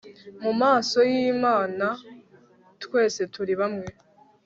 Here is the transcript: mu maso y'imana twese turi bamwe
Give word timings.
mu 0.43 0.51
maso 0.61 0.97
y'imana 1.11 1.87
twese 2.83 3.21
turi 3.33 3.53
bamwe 3.61 3.87